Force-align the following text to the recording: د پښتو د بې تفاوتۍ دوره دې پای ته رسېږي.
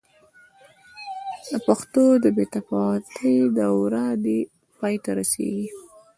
د 1.49 1.51
پښتو 1.67 2.03
د 2.23 2.25
بې 2.35 2.45
تفاوتۍ 2.53 3.35
دوره 3.57 4.05
دې 4.23 4.39
پای 4.79 4.95
ته 5.03 5.11
رسېږي. 5.19 5.67